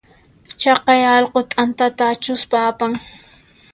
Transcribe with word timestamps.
Chaqay 0.61 1.01
allqu 1.17 1.39
t'antata 1.51 2.03
achuspa 2.13 2.57
apan. 2.71 2.91